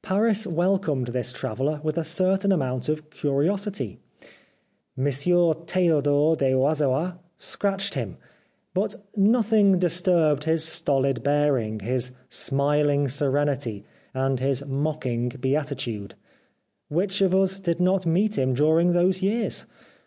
[0.00, 3.98] Paris welcomed this traveller with a certain amount of curiosity.
[4.96, 5.04] M.
[5.04, 5.64] Hugues Le Roux praised him, M.
[6.02, 8.16] Teodor de Wyzewa scratched him,
[8.72, 13.84] but no thing disturbed his stolid bearing, his smiling serenity,
[14.14, 16.14] and his mocking beatitude.
[16.88, 19.66] Which of us did not meet him during those years